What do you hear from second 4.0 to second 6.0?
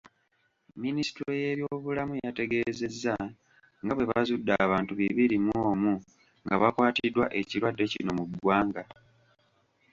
bazudde abantu bibiri mu omu